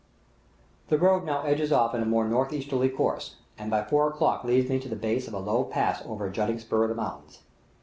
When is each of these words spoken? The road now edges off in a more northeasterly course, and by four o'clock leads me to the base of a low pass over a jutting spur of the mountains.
The 0.89 0.97
road 0.97 1.25
now 1.25 1.43
edges 1.43 1.71
off 1.71 1.93
in 1.93 2.01
a 2.01 2.07
more 2.07 2.25
northeasterly 2.27 2.89
course, 2.89 3.35
and 3.55 3.69
by 3.69 3.83
four 3.83 4.07
o'clock 4.09 4.43
leads 4.43 4.67
me 4.67 4.79
to 4.79 4.89
the 4.89 4.95
base 4.95 5.27
of 5.27 5.35
a 5.35 5.39
low 5.39 5.63
pass 5.63 6.01
over 6.07 6.25
a 6.25 6.31
jutting 6.31 6.57
spur 6.57 6.81
of 6.85 6.89
the 6.89 6.95
mountains. 6.95 7.41